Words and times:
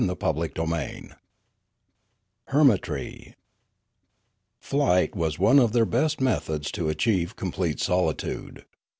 CHAPTER 0.03 0.45
IV 0.59 1.15
HERMITRY 2.47 3.35
FLIGHT 4.59 5.15
was 5.15 5.37
one 5.37 5.59
of 5.59 5.73
their 5.73 5.85
best 5.85 6.19
methods 6.19 6.71
too 6.71 6.85
of 6.85 6.89
achieving 6.89 7.35
complete 7.37 7.79
solitude. 7.79 8.65